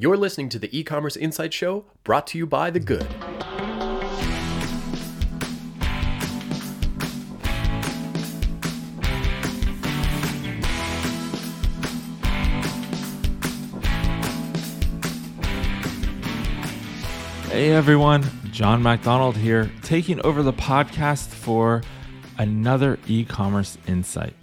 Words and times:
You're 0.00 0.16
listening 0.16 0.48
to 0.50 0.60
the 0.60 0.78
e 0.78 0.84
commerce 0.84 1.16
insight 1.16 1.52
show 1.52 1.84
brought 2.04 2.28
to 2.28 2.38
you 2.38 2.46
by 2.46 2.70
The 2.70 2.78
Good. 2.78 3.02
Hey 17.50 17.72
everyone, 17.72 18.24
Jon 18.52 18.80
MacDonald 18.80 19.36
here, 19.36 19.68
taking 19.82 20.20
over 20.24 20.44
the 20.44 20.52
podcast 20.52 21.30
for 21.30 21.82
another 22.38 23.00
e 23.08 23.24
commerce 23.24 23.76
insight. 23.88 24.34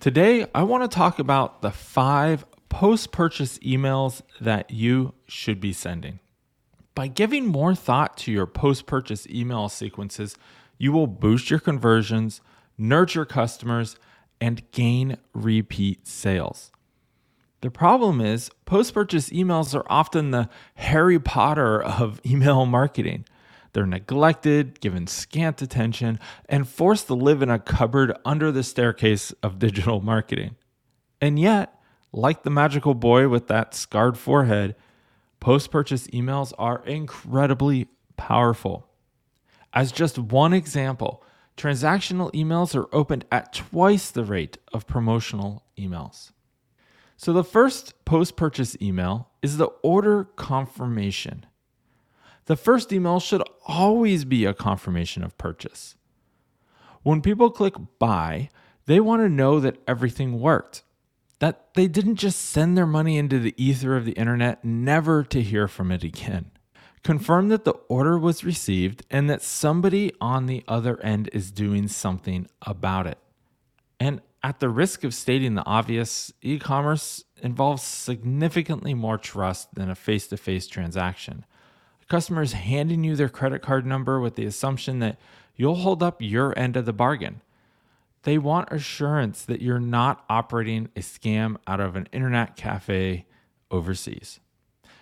Today, 0.00 0.46
I 0.52 0.64
want 0.64 0.82
to 0.82 0.92
talk 0.92 1.20
about 1.20 1.62
the 1.62 1.70
five 1.70 2.44
post 2.72 3.12
purchase 3.12 3.58
emails 3.58 4.22
that 4.40 4.70
you 4.70 5.12
should 5.26 5.60
be 5.60 5.74
sending. 5.74 6.18
By 6.94 7.06
giving 7.06 7.46
more 7.46 7.74
thought 7.74 8.16
to 8.18 8.32
your 8.32 8.46
post 8.46 8.86
purchase 8.86 9.26
email 9.26 9.68
sequences, 9.68 10.36
you 10.78 10.90
will 10.90 11.06
boost 11.06 11.50
your 11.50 11.60
conversions, 11.60 12.40
nurture 12.78 13.26
customers, 13.26 13.96
and 14.40 14.68
gain 14.72 15.18
repeat 15.34 16.06
sales. 16.06 16.72
The 17.60 17.70
problem 17.70 18.22
is, 18.22 18.50
post 18.64 18.94
purchase 18.94 19.28
emails 19.28 19.74
are 19.74 19.86
often 19.90 20.30
the 20.30 20.48
Harry 20.76 21.20
Potter 21.20 21.80
of 21.80 22.22
email 22.26 22.64
marketing. 22.64 23.26
They're 23.74 23.86
neglected, 23.86 24.80
given 24.80 25.06
scant 25.06 25.60
attention, 25.60 26.18
and 26.48 26.66
forced 26.66 27.06
to 27.08 27.14
live 27.14 27.42
in 27.42 27.50
a 27.50 27.58
cupboard 27.58 28.16
under 28.24 28.50
the 28.50 28.62
staircase 28.62 29.30
of 29.42 29.58
digital 29.58 30.00
marketing. 30.00 30.56
And 31.20 31.38
yet, 31.38 31.78
like 32.12 32.42
the 32.42 32.50
magical 32.50 32.94
boy 32.94 33.28
with 33.28 33.48
that 33.48 33.74
scarred 33.74 34.18
forehead, 34.18 34.76
post 35.40 35.70
purchase 35.70 36.06
emails 36.08 36.52
are 36.58 36.84
incredibly 36.84 37.88
powerful. 38.16 38.86
As 39.72 39.90
just 39.90 40.18
one 40.18 40.52
example, 40.52 41.24
transactional 41.56 42.32
emails 42.32 42.74
are 42.74 42.94
opened 42.94 43.24
at 43.32 43.52
twice 43.52 44.10
the 44.10 44.24
rate 44.24 44.58
of 44.72 44.86
promotional 44.86 45.64
emails. 45.78 46.32
So 47.16 47.32
the 47.32 47.44
first 47.44 48.04
post 48.04 48.36
purchase 48.36 48.76
email 48.82 49.30
is 49.42 49.56
the 49.56 49.66
order 49.82 50.24
confirmation. 50.24 51.46
The 52.46 52.56
first 52.56 52.92
email 52.92 53.20
should 53.20 53.42
always 53.66 54.24
be 54.24 54.44
a 54.44 54.54
confirmation 54.54 55.22
of 55.22 55.38
purchase. 55.38 55.94
When 57.02 57.22
people 57.22 57.50
click 57.50 57.74
buy, 57.98 58.50
they 58.86 59.00
want 59.00 59.22
to 59.22 59.28
know 59.28 59.60
that 59.60 59.78
everything 59.86 60.40
worked, 60.40 60.82
that 61.42 61.74
they 61.74 61.88
didn't 61.88 62.14
just 62.14 62.40
send 62.40 62.78
their 62.78 62.86
money 62.86 63.18
into 63.18 63.40
the 63.40 63.52
ether 63.56 63.96
of 63.96 64.04
the 64.04 64.12
internet, 64.12 64.64
never 64.64 65.24
to 65.24 65.42
hear 65.42 65.66
from 65.66 65.90
it 65.90 66.04
again. 66.04 66.52
Confirm 67.02 67.48
that 67.48 67.64
the 67.64 67.72
order 67.88 68.16
was 68.16 68.44
received 68.44 69.04
and 69.10 69.28
that 69.28 69.42
somebody 69.42 70.12
on 70.20 70.46
the 70.46 70.62
other 70.68 71.00
end 71.02 71.28
is 71.32 71.50
doing 71.50 71.88
something 71.88 72.46
about 72.64 73.08
it. 73.08 73.18
And 73.98 74.20
at 74.44 74.60
the 74.60 74.68
risk 74.68 75.02
of 75.02 75.14
stating 75.14 75.56
the 75.56 75.66
obvious, 75.66 76.32
e 76.42 76.60
commerce 76.60 77.24
involves 77.42 77.82
significantly 77.82 78.94
more 78.94 79.18
trust 79.18 79.74
than 79.74 79.90
a 79.90 79.96
face 79.96 80.28
to 80.28 80.36
face 80.36 80.68
transaction. 80.68 81.44
A 82.02 82.06
customer 82.06 82.42
is 82.42 82.52
handing 82.52 83.02
you 83.02 83.16
their 83.16 83.28
credit 83.28 83.62
card 83.62 83.84
number 83.84 84.20
with 84.20 84.36
the 84.36 84.46
assumption 84.46 85.00
that 85.00 85.18
you'll 85.56 85.74
hold 85.74 86.04
up 86.04 86.22
your 86.22 86.56
end 86.56 86.76
of 86.76 86.86
the 86.86 86.92
bargain. 86.92 87.40
They 88.22 88.38
want 88.38 88.70
assurance 88.70 89.44
that 89.44 89.62
you're 89.62 89.80
not 89.80 90.24
operating 90.28 90.88
a 90.94 91.00
scam 91.00 91.56
out 91.66 91.80
of 91.80 91.96
an 91.96 92.08
internet 92.12 92.56
cafe 92.56 93.26
overseas. 93.70 94.38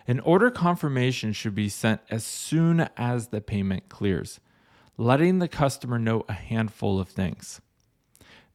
An 0.07 0.21
order 0.21 0.51
confirmation 0.51 1.33
should 1.33 1.55
be 1.55 1.69
sent 1.69 2.01
as 2.11 2.25
soon 2.25 2.89
as 2.97 3.29
the 3.29 3.41
payment 3.41 3.89
clears, 3.89 4.41
letting 4.97 5.39
the 5.39 5.49
customer 5.49 5.99
know 5.99 6.25
a 6.29 6.33
handful 6.33 6.99
of 6.99 7.09
things 7.09 7.61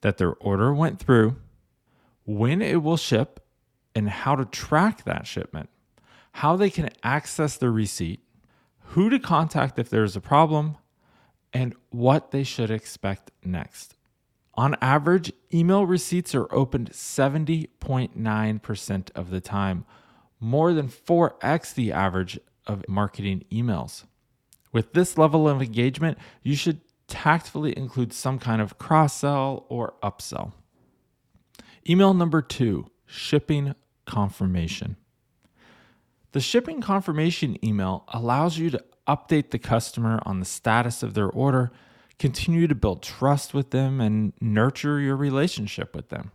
that 0.01 0.17
their 0.17 0.33
order 0.33 0.73
went 0.73 0.99
through, 0.99 1.35
when 2.25 2.61
it 2.61 2.81
will 2.83 2.97
ship, 2.97 3.39
and 3.95 4.09
how 4.09 4.35
to 4.35 4.45
track 4.45 5.03
that 5.03 5.25
shipment, 5.25 5.69
how 6.33 6.55
they 6.55 6.69
can 6.69 6.89
access 7.03 7.55
the 7.55 7.69
receipt, 7.69 8.19
who 8.89 9.09
to 9.09 9.19
contact 9.19 9.79
if 9.79 9.89
there's 9.89 10.15
a 10.15 10.21
problem, 10.21 10.75
and 11.53 11.73
what 11.91 12.31
they 12.31 12.43
should 12.43 12.69
expect 12.69 13.31
next. 13.43 13.95
On 14.57 14.77
average, 14.81 15.33
email 15.53 15.85
receipts 15.85 16.33
are 16.33 16.47
opened 16.53 16.91
70.9% 16.91 19.09
of 19.13 19.29
the 19.29 19.41
time, 19.41 19.83
more 20.39 20.73
than 20.73 20.87
4x 20.87 21.73
the 21.73 21.91
average 21.91 22.39
of 22.65 22.87
marketing 22.87 23.43
emails. 23.51 24.05
With 24.71 24.93
this 24.93 25.17
level 25.17 25.49
of 25.49 25.61
engagement, 25.61 26.17
you 26.41 26.55
should 26.55 26.79
tactfully 27.07 27.77
include 27.77 28.13
some 28.13 28.39
kind 28.39 28.61
of 28.61 28.77
cross 28.77 29.17
sell 29.17 29.65
or 29.69 29.95
upsell. 30.01 30.53
Email 31.87 32.13
number 32.13 32.41
two 32.41 32.89
shipping 33.05 33.75
confirmation. 34.05 34.97
The 36.31 36.41
shipping 36.41 36.81
confirmation 36.81 37.63
email 37.63 38.05
allows 38.09 38.57
you 38.57 38.69
to 38.71 38.83
update 39.07 39.51
the 39.51 39.59
customer 39.59 40.19
on 40.25 40.39
the 40.39 40.45
status 40.45 41.03
of 41.03 41.13
their 41.13 41.29
order, 41.29 41.71
continue 42.19 42.67
to 42.67 42.75
build 42.75 43.03
trust 43.03 43.53
with 43.53 43.71
them, 43.71 43.99
and 43.99 44.33
nurture 44.39 44.99
your 44.99 45.15
relationship 45.15 45.95
with 45.95 46.09
them. 46.09 46.31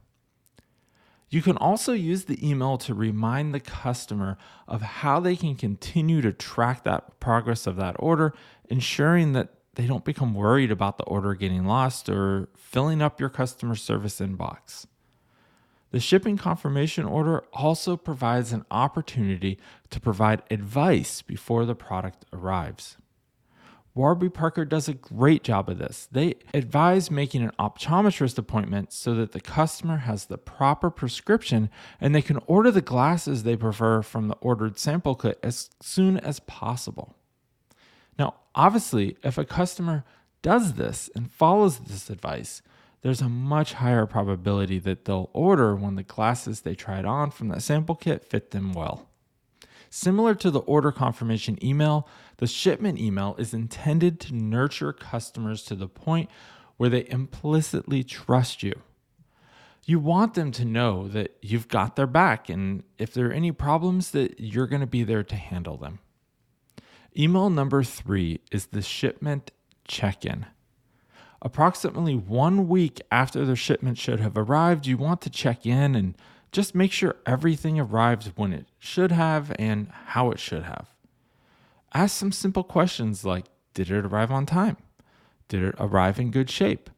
You 1.30 1.42
can 1.42 1.56
also 1.56 1.92
use 1.92 2.24
the 2.24 2.48
email 2.48 2.76
to 2.78 2.92
remind 2.92 3.54
the 3.54 3.60
customer 3.60 4.36
of 4.66 4.82
how 4.82 5.20
they 5.20 5.36
can 5.36 5.54
continue 5.54 6.20
to 6.22 6.32
track 6.32 6.82
that 6.84 7.20
progress 7.20 7.68
of 7.68 7.76
that 7.76 7.94
order, 8.00 8.34
ensuring 8.68 9.32
that 9.34 9.54
they 9.74 9.86
don't 9.86 10.04
become 10.04 10.34
worried 10.34 10.72
about 10.72 10.98
the 10.98 11.04
order 11.04 11.34
getting 11.34 11.64
lost 11.64 12.08
or 12.08 12.48
filling 12.56 13.00
up 13.00 13.20
your 13.20 13.28
customer 13.28 13.76
service 13.76 14.18
inbox. 14.18 14.86
The 15.92 16.00
shipping 16.00 16.36
confirmation 16.36 17.04
order 17.04 17.44
also 17.52 17.96
provides 17.96 18.52
an 18.52 18.64
opportunity 18.70 19.58
to 19.90 20.00
provide 20.00 20.42
advice 20.50 21.22
before 21.22 21.64
the 21.64 21.74
product 21.74 22.24
arrives. 22.32 22.96
Warby 24.00 24.30
Parker 24.30 24.64
does 24.64 24.88
a 24.88 24.94
great 24.94 25.44
job 25.44 25.68
of 25.68 25.76
this. 25.76 26.08
They 26.10 26.36
advise 26.54 27.10
making 27.10 27.42
an 27.42 27.52
optometrist 27.58 28.38
appointment 28.38 28.94
so 28.94 29.14
that 29.16 29.32
the 29.32 29.42
customer 29.42 29.98
has 29.98 30.24
the 30.24 30.38
proper 30.38 30.88
prescription 30.88 31.68
and 32.00 32.14
they 32.14 32.22
can 32.22 32.38
order 32.46 32.70
the 32.70 32.80
glasses 32.80 33.42
they 33.42 33.56
prefer 33.56 34.00
from 34.00 34.28
the 34.28 34.36
ordered 34.36 34.78
sample 34.78 35.16
kit 35.16 35.38
as 35.42 35.68
soon 35.82 36.16
as 36.16 36.40
possible. 36.40 37.14
Now, 38.18 38.36
obviously, 38.54 39.18
if 39.22 39.36
a 39.36 39.44
customer 39.44 40.06
does 40.40 40.72
this 40.76 41.10
and 41.14 41.30
follows 41.30 41.80
this 41.80 42.08
advice, 42.08 42.62
there's 43.02 43.20
a 43.20 43.28
much 43.28 43.74
higher 43.74 44.06
probability 44.06 44.78
that 44.78 45.04
they'll 45.04 45.28
order 45.34 45.76
when 45.76 45.96
the 45.96 46.02
glasses 46.02 46.62
they 46.62 46.74
tried 46.74 47.04
on 47.04 47.30
from 47.30 47.48
that 47.48 47.60
sample 47.60 47.96
kit 47.96 48.24
fit 48.24 48.50
them 48.50 48.72
well. 48.72 49.09
Similar 49.90 50.36
to 50.36 50.52
the 50.52 50.60
order 50.60 50.92
confirmation 50.92 51.58
email, 51.64 52.08
the 52.36 52.46
shipment 52.46 52.98
email 53.00 53.34
is 53.38 53.52
intended 53.52 54.20
to 54.20 54.34
nurture 54.34 54.92
customers 54.92 55.64
to 55.64 55.74
the 55.74 55.88
point 55.88 56.30
where 56.76 56.88
they 56.88 57.08
implicitly 57.10 58.04
trust 58.04 58.62
you. 58.62 58.72
You 59.84 59.98
want 59.98 60.34
them 60.34 60.52
to 60.52 60.64
know 60.64 61.08
that 61.08 61.36
you've 61.42 61.66
got 61.66 61.96
their 61.96 62.06
back 62.06 62.48
and 62.48 62.84
if 62.98 63.12
there 63.12 63.28
are 63.28 63.32
any 63.32 63.50
problems 63.50 64.12
that 64.12 64.38
you're 64.38 64.68
going 64.68 64.80
to 64.80 64.86
be 64.86 65.02
there 65.02 65.24
to 65.24 65.34
handle 65.34 65.76
them. 65.76 65.98
Email 67.18 67.50
number 67.50 67.82
3 67.82 68.40
is 68.52 68.66
the 68.66 68.82
shipment 68.82 69.50
check-in. 69.88 70.46
Approximately 71.42 72.14
one 72.14 72.68
week 72.68 73.00
after 73.10 73.44
the 73.44 73.56
shipment 73.56 73.98
should 73.98 74.20
have 74.20 74.36
arrived, 74.36 74.86
you 74.86 74.96
want 74.96 75.20
to 75.22 75.30
check 75.30 75.66
in 75.66 75.96
and 75.96 76.14
just 76.52 76.74
make 76.74 76.92
sure 76.92 77.16
everything 77.26 77.78
arrives 77.78 78.32
when 78.34 78.52
it 78.52 78.66
should 78.78 79.12
have 79.12 79.52
and 79.58 79.88
how 80.06 80.30
it 80.30 80.38
should 80.38 80.64
have. 80.64 80.94
Ask 81.94 82.16
some 82.16 82.32
simple 82.32 82.64
questions 82.64 83.24
like 83.24 83.46
Did 83.74 83.90
it 83.90 84.04
arrive 84.04 84.30
on 84.30 84.46
time? 84.46 84.76
Did 85.48 85.62
it 85.62 85.74
arrive 85.78 86.18
in 86.18 86.30
good 86.30 86.50
shape? 86.50 86.90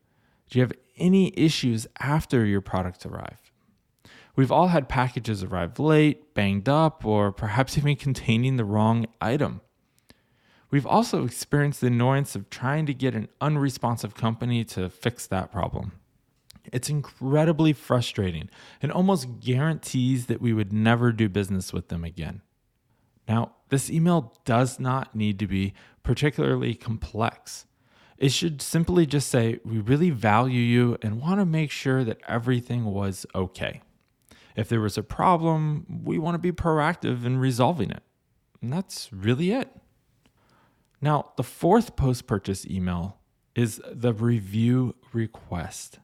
Do 0.50 0.58
you 0.58 0.62
have 0.62 0.72
any 0.98 1.32
issues 1.36 1.86
after 2.00 2.44
your 2.44 2.60
product 2.60 3.06
arrived? 3.06 3.50
We've 4.34 4.52
all 4.52 4.68
had 4.68 4.88
packages 4.88 5.42
arrive 5.42 5.78
late, 5.78 6.34
banged 6.34 6.68
up, 6.68 7.04
or 7.04 7.32
perhaps 7.32 7.76
even 7.78 7.96
containing 7.96 8.56
the 8.56 8.64
wrong 8.64 9.06
item. 9.20 9.60
We've 10.70 10.86
also 10.86 11.24
experienced 11.24 11.82
the 11.82 11.88
annoyance 11.88 12.34
of 12.34 12.48
trying 12.48 12.86
to 12.86 12.94
get 12.94 13.14
an 13.14 13.28
unresponsive 13.42 14.14
company 14.14 14.64
to 14.64 14.88
fix 14.88 15.26
that 15.26 15.52
problem. 15.52 15.92
It's 16.72 16.88
incredibly 16.88 17.72
frustrating 17.72 18.50
and 18.80 18.92
almost 18.92 19.40
guarantees 19.40 20.26
that 20.26 20.40
we 20.40 20.52
would 20.52 20.72
never 20.72 21.12
do 21.12 21.28
business 21.28 21.72
with 21.72 21.88
them 21.88 22.04
again. 22.04 22.42
Now, 23.28 23.52
this 23.68 23.90
email 23.90 24.34
does 24.44 24.78
not 24.78 25.14
need 25.14 25.38
to 25.38 25.46
be 25.46 25.74
particularly 26.02 26.74
complex. 26.74 27.66
It 28.18 28.30
should 28.30 28.62
simply 28.62 29.06
just 29.06 29.28
say, 29.28 29.58
We 29.64 29.78
really 29.78 30.10
value 30.10 30.60
you 30.60 30.98
and 31.02 31.20
want 31.20 31.40
to 31.40 31.46
make 31.46 31.70
sure 31.70 32.04
that 32.04 32.20
everything 32.28 32.84
was 32.84 33.26
okay. 33.34 33.80
If 34.54 34.68
there 34.68 34.80
was 34.80 34.98
a 34.98 35.02
problem, 35.02 36.02
we 36.04 36.18
want 36.18 36.34
to 36.34 36.38
be 36.38 36.52
proactive 36.52 37.24
in 37.24 37.38
resolving 37.38 37.90
it. 37.90 38.02
And 38.60 38.72
that's 38.72 39.12
really 39.12 39.50
it. 39.50 39.70
Now, 41.00 41.32
the 41.36 41.42
fourth 41.42 41.96
post 41.96 42.26
purchase 42.26 42.66
email 42.66 43.18
is 43.56 43.80
the 43.90 44.12
review 44.12 44.94
request. 45.12 45.98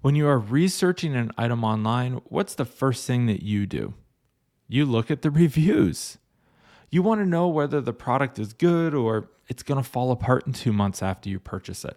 When 0.00 0.14
you 0.14 0.28
are 0.28 0.38
researching 0.38 1.16
an 1.16 1.32
item 1.36 1.64
online, 1.64 2.20
what's 2.26 2.54
the 2.54 2.64
first 2.64 3.04
thing 3.04 3.26
that 3.26 3.42
you 3.42 3.66
do? 3.66 3.94
You 4.68 4.84
look 4.84 5.10
at 5.10 5.22
the 5.22 5.30
reviews. 5.44 6.18
You 6.90 7.02
want 7.02 7.20
to 7.20 7.26
know 7.26 7.48
whether 7.48 7.80
the 7.80 7.92
product 7.92 8.38
is 8.38 8.52
good 8.52 8.94
or 8.94 9.30
it's 9.48 9.64
going 9.64 9.82
to 9.82 9.88
fall 9.88 10.12
apart 10.12 10.46
in 10.46 10.52
two 10.52 10.72
months 10.72 11.02
after 11.02 11.28
you 11.28 11.40
purchase 11.40 11.84
it. 11.84 11.96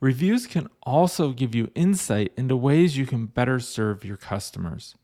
Reviews 0.00 0.46
can 0.46 0.68
also 0.82 1.32
give 1.32 1.54
you 1.54 1.70
insight 1.74 2.32
into 2.36 2.56
ways 2.56 2.96
you 2.96 3.06
can 3.06 3.26
better 3.26 3.60
serve 3.60 4.04
your 4.04 4.16
customers. 4.16 4.94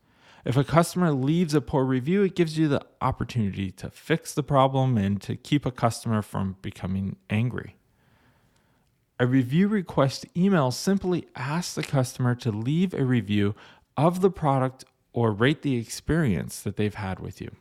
If 0.45 0.57
a 0.57 0.63
customer 0.63 1.11
leaves 1.11 1.53
a 1.53 1.61
poor 1.61 1.85
review, 1.85 2.23
it 2.23 2.35
gives 2.35 2.57
you 2.57 2.67
the 2.67 2.85
opportunity 3.01 3.71
to 3.71 3.89
fix 3.89 4.33
the 4.33 4.43
problem 4.43 4.97
and 4.97 5.21
to 5.21 5.35
keep 5.35 5.65
a 5.65 5.71
customer 5.71 6.21
from 6.21 6.57
becoming 6.61 7.17
angry. 7.29 7.77
A 9.19 9.27
review 9.27 9.67
request 9.67 10.25
email 10.35 10.71
simply 10.71 11.27
asks 11.35 11.75
the 11.75 11.83
customer 11.83 12.33
to 12.35 12.51
leave 12.51 12.93
a 12.93 13.05
review 13.05 13.53
of 13.95 14.21
the 14.21 14.31
product 14.31 14.85
or 15.13 15.31
rate 15.31 15.61
the 15.61 15.77
experience 15.77 16.61
that 16.61 16.77
they've 16.77 16.95
had 16.95 17.19
with 17.19 17.39
you. 17.39 17.51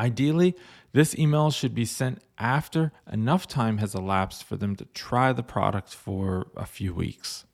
Ideally, 0.00 0.56
this 0.92 1.16
email 1.16 1.50
should 1.50 1.74
be 1.74 1.84
sent 1.84 2.22
after 2.38 2.92
enough 3.10 3.46
time 3.46 3.78
has 3.78 3.94
elapsed 3.94 4.44
for 4.44 4.56
them 4.56 4.74
to 4.76 4.84
try 4.86 5.32
the 5.32 5.42
product 5.42 5.94
for 5.94 6.48
a 6.56 6.66
few 6.66 6.92
weeks. 6.92 7.44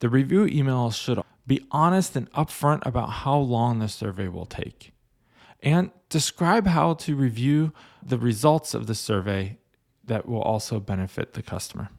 The 0.00 0.08
review 0.08 0.46
email 0.46 0.90
should 0.90 1.20
be 1.46 1.66
honest 1.70 2.16
and 2.16 2.30
upfront 2.32 2.84
about 2.86 3.10
how 3.10 3.38
long 3.38 3.78
the 3.78 3.88
survey 3.88 4.28
will 4.28 4.46
take. 4.46 4.92
And 5.62 5.90
describe 6.08 6.66
how 6.66 6.94
to 6.94 7.14
review 7.14 7.72
the 8.02 8.18
results 8.18 8.72
of 8.72 8.86
the 8.86 8.94
survey 8.94 9.58
that 10.04 10.26
will 10.26 10.40
also 10.40 10.80
benefit 10.80 11.34
the 11.34 11.42
customer. 11.42 11.90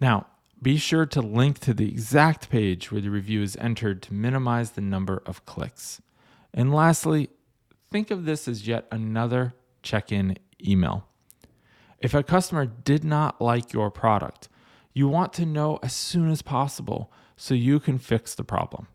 Now, 0.00 0.26
be 0.60 0.76
sure 0.76 1.06
to 1.06 1.20
link 1.20 1.58
to 1.60 1.74
the 1.74 1.88
exact 1.88 2.48
page 2.48 2.90
where 2.90 3.00
the 3.00 3.10
review 3.10 3.42
is 3.42 3.56
entered 3.56 4.02
to 4.02 4.14
minimize 4.14 4.72
the 4.72 4.80
number 4.80 5.22
of 5.26 5.44
clicks. 5.44 6.00
And 6.54 6.74
lastly, 6.74 7.28
think 7.90 8.10
of 8.10 8.24
this 8.24 8.48
as 8.48 8.66
yet 8.66 8.86
another 8.90 9.54
check 9.82 10.10
in 10.10 10.38
email. 10.66 11.06
If 11.98 12.14
a 12.14 12.22
customer 12.22 12.66
did 12.66 13.04
not 13.04 13.40
like 13.40 13.72
your 13.72 13.90
product, 13.90 14.48
you 14.92 15.08
want 15.08 15.32
to 15.34 15.46
know 15.46 15.78
as 15.82 15.92
soon 15.92 16.30
as 16.30 16.42
possible 16.42 17.12
so 17.36 17.54
you 17.54 17.78
can 17.78 17.98
fix 17.98 18.34
the 18.34 18.44
problem. 18.44 18.88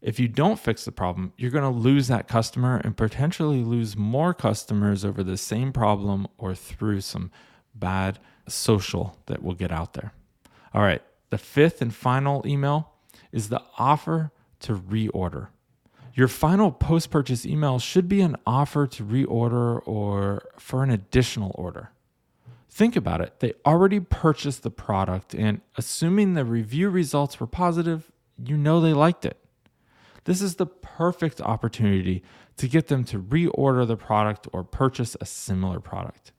If 0.00 0.20
you 0.20 0.28
don't 0.28 0.58
fix 0.58 0.84
the 0.84 0.92
problem, 0.92 1.32
you're 1.36 1.50
going 1.50 1.70
to 1.70 1.78
lose 1.78 2.08
that 2.08 2.28
customer 2.28 2.80
and 2.84 2.96
potentially 2.96 3.62
lose 3.62 3.96
more 3.96 4.32
customers 4.32 5.04
over 5.04 5.22
the 5.22 5.36
same 5.36 5.72
problem 5.72 6.26
or 6.38 6.54
through 6.54 7.00
some 7.00 7.30
bad 7.74 8.18
social 8.48 9.18
that 9.26 9.42
will 9.42 9.54
get 9.54 9.72
out 9.72 9.94
there. 9.94 10.12
All 10.76 10.82
right, 10.82 11.00
the 11.30 11.38
fifth 11.38 11.80
and 11.80 11.94
final 11.94 12.46
email 12.46 12.92
is 13.32 13.48
the 13.48 13.62
offer 13.78 14.30
to 14.60 14.74
reorder. 14.74 15.48
Your 16.12 16.28
final 16.28 16.70
post 16.70 17.10
purchase 17.10 17.46
email 17.46 17.78
should 17.78 18.10
be 18.10 18.20
an 18.20 18.36
offer 18.46 18.86
to 18.88 19.02
reorder 19.02 19.80
or 19.88 20.42
for 20.58 20.82
an 20.82 20.90
additional 20.90 21.52
order. 21.54 21.92
Think 22.68 22.94
about 22.94 23.22
it. 23.22 23.40
They 23.40 23.54
already 23.64 24.00
purchased 24.00 24.64
the 24.64 24.70
product, 24.70 25.32
and 25.32 25.62
assuming 25.78 26.34
the 26.34 26.44
review 26.44 26.90
results 26.90 27.40
were 27.40 27.46
positive, 27.46 28.12
you 28.44 28.58
know 28.58 28.78
they 28.78 28.92
liked 28.92 29.24
it. 29.24 29.38
This 30.24 30.42
is 30.42 30.56
the 30.56 30.66
perfect 30.66 31.40
opportunity 31.40 32.22
to 32.58 32.68
get 32.68 32.88
them 32.88 33.02
to 33.04 33.18
reorder 33.18 33.86
the 33.86 33.96
product 33.96 34.46
or 34.52 34.62
purchase 34.62 35.16
a 35.22 35.24
similar 35.24 35.80
product. 35.80 36.32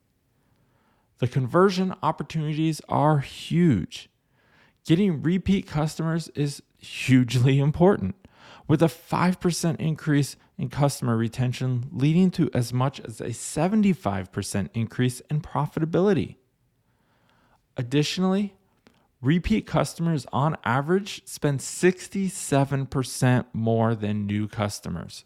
The 1.18 1.28
conversion 1.28 1.96
opportunities 2.04 2.82
are 2.88 3.18
huge. 3.18 4.12
Getting 4.88 5.22
repeat 5.22 5.68
customers 5.68 6.30
is 6.30 6.64
hugely 6.78 7.60
important 7.60 8.16
with 8.70 8.82
a 8.82 8.86
5% 8.86 9.76
increase 9.82 10.38
in 10.58 10.70
customer 10.70 11.18
retention, 11.18 11.90
leading 11.92 12.32
to 12.32 12.50
as 12.54 12.72
much 12.72 13.02
as 13.02 13.20
a 13.20 13.32
75% 13.32 14.70
increase 14.74 15.20
in 15.30 15.42
profitability. 15.42 16.38
Additionally, 17.76 18.56
repeat 19.22 19.68
customers 19.68 20.26
on 20.32 20.56
average 20.64 21.22
spend 21.26 21.60
67% 21.60 23.46
more 23.52 23.94
than 23.94 24.26
new 24.26 24.48
customers. 24.48 25.26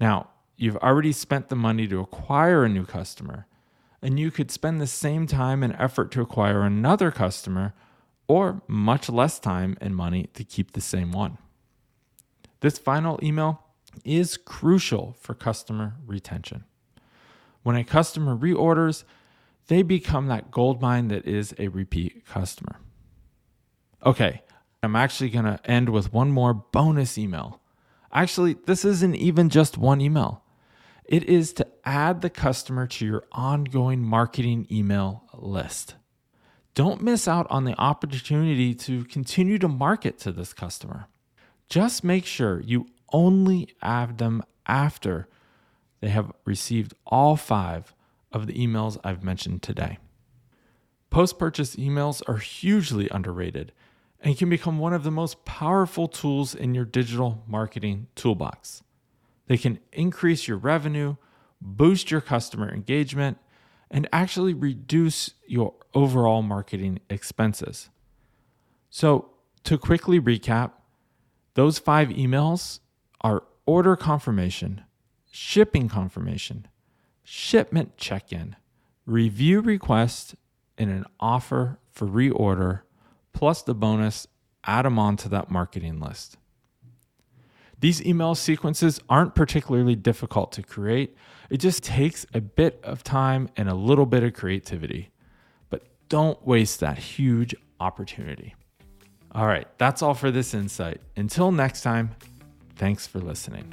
Now, 0.00 0.30
you've 0.56 0.76
already 0.78 1.12
spent 1.12 1.50
the 1.50 1.56
money 1.56 1.86
to 1.86 2.00
acquire 2.00 2.64
a 2.64 2.68
new 2.68 2.84
customer, 2.84 3.46
and 4.02 4.18
you 4.18 4.32
could 4.32 4.50
spend 4.50 4.80
the 4.80 4.88
same 4.88 5.28
time 5.28 5.62
and 5.62 5.76
effort 5.78 6.10
to 6.10 6.20
acquire 6.20 6.62
another 6.62 7.12
customer, 7.12 7.74
or 8.26 8.62
much 8.66 9.08
less 9.08 9.38
time 9.38 9.76
and 9.80 9.94
money 9.94 10.28
to 10.34 10.44
keep 10.44 10.72
the 10.72 10.80
same 10.80 11.12
one. 11.12 11.38
This 12.60 12.78
final 12.78 13.18
email 13.22 13.62
is 14.04 14.36
crucial 14.36 15.14
for 15.20 15.34
customer 15.34 15.94
retention. 16.06 16.64
When 17.62 17.76
a 17.76 17.84
customer 17.84 18.36
reorders, 18.36 19.04
they 19.68 19.82
become 19.82 20.26
that 20.26 20.50
gold 20.50 20.80
mine 20.80 21.08
that 21.08 21.26
is 21.26 21.54
a 21.58 21.68
repeat 21.68 22.26
customer. 22.26 22.80
Okay, 24.04 24.42
I'm 24.82 24.96
actually 24.96 25.30
going 25.30 25.46
to 25.46 25.60
end 25.64 25.88
with 25.88 26.12
one 26.12 26.30
more 26.30 26.52
bonus 26.52 27.16
email. 27.16 27.60
Actually, 28.12 28.54
this 28.66 28.84
isn't 28.84 29.14
even 29.14 29.48
just 29.48 29.78
one 29.78 30.00
email. 30.00 30.42
It 31.04 31.24
is 31.24 31.52
to 31.54 31.66
add 31.84 32.20
the 32.20 32.30
customer 32.30 32.86
to 32.86 33.06
your 33.06 33.24
ongoing 33.32 34.02
marketing 34.02 34.66
email 34.70 35.24
list. 35.34 35.94
Don't 36.74 37.02
miss 37.02 37.28
out 37.28 37.46
on 37.50 37.64
the 37.64 37.78
opportunity 37.78 38.74
to 38.74 39.04
continue 39.04 39.58
to 39.58 39.68
market 39.68 40.18
to 40.18 40.32
this 40.32 40.52
customer. 40.52 41.06
Just 41.68 42.02
make 42.02 42.26
sure 42.26 42.60
you 42.60 42.86
only 43.12 43.68
add 43.80 44.18
them 44.18 44.42
after 44.66 45.28
they 46.00 46.08
have 46.08 46.32
received 46.44 46.94
all 47.06 47.36
five 47.36 47.94
of 48.32 48.48
the 48.48 48.54
emails 48.54 48.98
I've 49.04 49.22
mentioned 49.22 49.62
today. 49.62 49.98
Post 51.10 51.38
purchase 51.38 51.76
emails 51.76 52.22
are 52.28 52.38
hugely 52.38 53.08
underrated 53.08 53.72
and 54.20 54.36
can 54.36 54.50
become 54.50 54.80
one 54.80 54.92
of 54.92 55.04
the 55.04 55.12
most 55.12 55.44
powerful 55.44 56.08
tools 56.08 56.56
in 56.56 56.74
your 56.74 56.84
digital 56.84 57.44
marketing 57.46 58.08
toolbox. 58.16 58.82
They 59.46 59.56
can 59.56 59.78
increase 59.92 60.48
your 60.48 60.56
revenue, 60.56 61.16
boost 61.60 62.10
your 62.10 62.20
customer 62.20 62.68
engagement, 62.68 63.38
and 63.94 64.08
actually 64.12 64.52
reduce 64.52 65.30
your 65.46 65.72
overall 65.94 66.42
marketing 66.42 66.98
expenses. 67.08 67.90
So, 68.90 69.30
to 69.62 69.78
quickly 69.78 70.20
recap, 70.20 70.72
those 71.54 71.78
five 71.78 72.08
emails 72.08 72.80
are 73.20 73.44
order 73.66 73.94
confirmation, 73.94 74.82
shipping 75.30 75.88
confirmation, 75.88 76.66
shipment 77.22 77.96
check 77.96 78.32
in, 78.32 78.56
review 79.06 79.60
request, 79.60 80.34
and 80.76 80.90
an 80.90 81.04
offer 81.20 81.78
for 81.92 82.08
reorder, 82.08 82.80
plus 83.32 83.62
the 83.62 83.76
bonus, 83.76 84.26
add 84.64 84.84
them 84.84 84.98
onto 84.98 85.28
that 85.28 85.52
marketing 85.52 86.00
list. 86.00 86.36
These 87.80 88.04
email 88.04 88.34
sequences 88.34 89.00
aren't 89.08 89.34
particularly 89.34 89.96
difficult 89.96 90.52
to 90.52 90.62
create. 90.62 91.16
It 91.50 91.58
just 91.58 91.82
takes 91.82 92.26
a 92.32 92.40
bit 92.40 92.80
of 92.82 93.02
time 93.02 93.48
and 93.56 93.68
a 93.68 93.74
little 93.74 94.06
bit 94.06 94.22
of 94.22 94.34
creativity. 94.34 95.10
But 95.70 95.82
don't 96.08 96.44
waste 96.46 96.80
that 96.80 96.98
huge 96.98 97.54
opportunity. 97.80 98.54
All 99.32 99.46
right, 99.46 99.66
that's 99.78 100.00
all 100.00 100.14
for 100.14 100.30
this 100.30 100.54
insight. 100.54 101.00
Until 101.16 101.50
next 101.50 101.82
time, 101.82 102.14
thanks 102.76 103.06
for 103.06 103.18
listening. 103.18 103.72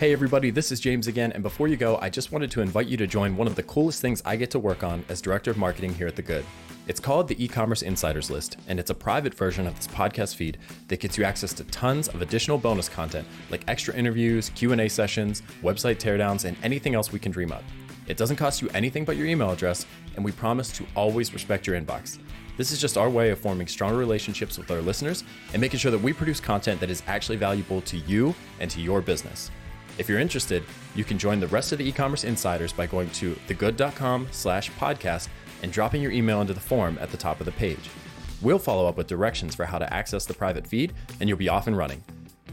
Hey 0.00 0.14
everybody, 0.14 0.50
this 0.50 0.72
is 0.72 0.80
James 0.80 1.08
again, 1.08 1.30
and 1.32 1.42
before 1.42 1.68
you 1.68 1.76
go, 1.76 1.98
I 2.00 2.08
just 2.08 2.32
wanted 2.32 2.50
to 2.52 2.62
invite 2.62 2.86
you 2.86 2.96
to 2.96 3.06
join 3.06 3.36
one 3.36 3.46
of 3.46 3.54
the 3.54 3.62
coolest 3.62 4.00
things 4.00 4.22
I 4.24 4.34
get 4.34 4.50
to 4.52 4.58
work 4.58 4.82
on 4.82 5.04
as 5.10 5.20
Director 5.20 5.50
of 5.50 5.58
Marketing 5.58 5.92
here 5.92 6.06
at 6.06 6.16
The 6.16 6.22
Good. 6.22 6.46
It's 6.88 6.98
called 6.98 7.28
the 7.28 7.44
e-commerce 7.44 7.82
insiders 7.82 8.30
list, 8.30 8.56
and 8.66 8.80
it's 8.80 8.88
a 8.88 8.94
private 8.94 9.34
version 9.34 9.66
of 9.66 9.76
this 9.76 9.88
podcast 9.88 10.36
feed 10.36 10.56
that 10.88 11.00
gets 11.00 11.18
you 11.18 11.24
access 11.24 11.52
to 11.52 11.64
tons 11.64 12.08
of 12.08 12.22
additional 12.22 12.56
bonus 12.56 12.88
content 12.88 13.28
like 13.50 13.62
extra 13.68 13.94
interviews, 13.94 14.48
Q&A 14.54 14.88
sessions, 14.88 15.42
website 15.62 15.96
teardowns, 15.96 16.46
and 16.46 16.56
anything 16.62 16.94
else 16.94 17.12
we 17.12 17.18
can 17.18 17.30
dream 17.30 17.52
up. 17.52 17.62
It 18.06 18.16
doesn't 18.16 18.36
cost 18.36 18.62
you 18.62 18.70
anything 18.70 19.04
but 19.04 19.18
your 19.18 19.26
email 19.26 19.50
address, 19.50 19.84
and 20.16 20.24
we 20.24 20.32
promise 20.32 20.72
to 20.78 20.86
always 20.96 21.34
respect 21.34 21.66
your 21.66 21.78
inbox. 21.78 22.18
This 22.56 22.72
is 22.72 22.80
just 22.80 22.96
our 22.96 23.10
way 23.10 23.28
of 23.28 23.38
forming 23.38 23.66
stronger 23.66 23.98
relationships 23.98 24.56
with 24.56 24.70
our 24.70 24.80
listeners 24.80 25.24
and 25.52 25.60
making 25.60 25.78
sure 25.78 25.90
that 25.90 26.00
we 26.00 26.14
produce 26.14 26.40
content 26.40 26.80
that 26.80 26.88
is 26.88 27.02
actually 27.06 27.36
valuable 27.36 27.82
to 27.82 27.98
you 27.98 28.34
and 28.60 28.70
to 28.70 28.80
your 28.80 29.02
business. 29.02 29.50
If 30.00 30.08
you're 30.08 30.18
interested, 30.18 30.64
you 30.94 31.04
can 31.04 31.18
join 31.18 31.40
the 31.40 31.46
rest 31.48 31.72
of 31.72 31.78
the 31.78 31.86
e-commerce 31.86 32.24
insiders 32.24 32.72
by 32.72 32.86
going 32.86 33.10
to 33.10 33.34
thegood.com 33.46 34.28
slash 34.30 34.70
podcast 34.72 35.28
and 35.62 35.70
dropping 35.70 36.00
your 36.00 36.10
email 36.10 36.40
into 36.40 36.54
the 36.54 36.58
form 36.58 36.96
at 37.02 37.10
the 37.10 37.18
top 37.18 37.38
of 37.38 37.44
the 37.44 37.52
page. 37.52 37.90
We'll 38.40 38.58
follow 38.58 38.88
up 38.88 38.96
with 38.96 39.08
directions 39.08 39.54
for 39.54 39.66
how 39.66 39.78
to 39.78 39.92
access 39.92 40.24
the 40.24 40.32
private 40.32 40.66
feed, 40.66 40.94
and 41.20 41.28
you'll 41.28 41.36
be 41.36 41.50
off 41.50 41.66
and 41.66 41.76
running. 41.76 42.02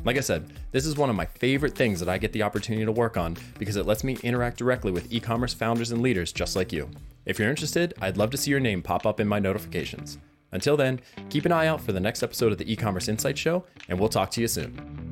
Like 0.03 0.17
I 0.17 0.19
said, 0.19 0.51
this 0.73 0.85
is 0.85 0.97
one 0.97 1.09
of 1.09 1.15
my 1.15 1.23
favorite 1.23 1.73
things 1.73 2.01
that 2.01 2.09
I 2.09 2.17
get 2.17 2.33
the 2.33 2.43
opportunity 2.43 2.83
to 2.83 2.91
work 2.91 3.15
on 3.15 3.37
because 3.57 3.77
it 3.77 3.85
lets 3.85 4.03
me 4.03 4.17
interact 4.23 4.57
directly 4.57 4.91
with 4.91 5.09
e 5.09 5.21
commerce 5.21 5.53
founders 5.53 5.91
and 5.91 6.01
leaders 6.01 6.33
just 6.33 6.57
like 6.57 6.73
you. 6.73 6.89
If 7.25 7.39
you're 7.39 7.49
interested, 7.49 7.93
I'd 8.01 8.17
love 8.17 8.31
to 8.31 8.37
see 8.37 8.51
your 8.51 8.59
name 8.59 8.81
pop 8.81 9.05
up 9.05 9.21
in 9.21 9.27
my 9.27 9.39
notifications. 9.39 10.17
Until 10.51 10.75
then, 10.75 10.99
keep 11.29 11.45
an 11.45 11.53
eye 11.53 11.67
out 11.67 11.79
for 11.79 11.93
the 11.93 12.01
next 12.01 12.23
episode 12.23 12.51
of 12.51 12.57
the 12.57 12.69
e 12.69 12.75
commerce 12.75 13.07
insight 13.07 13.37
show, 13.37 13.63
and 13.87 13.97
we'll 13.97 14.09
talk 14.09 14.31
to 14.31 14.41
you 14.41 14.49
soon. 14.49 15.06